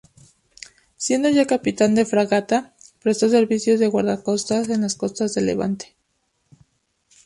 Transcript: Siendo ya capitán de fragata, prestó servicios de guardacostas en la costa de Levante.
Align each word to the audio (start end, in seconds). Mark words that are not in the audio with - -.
Siendo 0.97 1.29
ya 1.29 1.45
capitán 1.45 1.93
de 1.93 2.07
fragata, 2.07 2.73
prestó 3.03 3.29
servicios 3.29 3.79
de 3.79 3.85
guardacostas 3.85 4.67
en 4.69 4.81
la 4.81 4.87
costa 4.97 5.27
de 5.27 5.41
Levante. 5.43 5.95